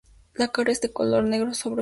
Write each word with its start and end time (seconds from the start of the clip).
La 0.33 0.47
cara 0.51 0.71
es 0.71 0.81
de 0.81 0.91
color 0.91 1.25
negro, 1.25 1.53
sobre 1.53 1.59
fondo 1.59 1.69
rojo. 1.75 1.79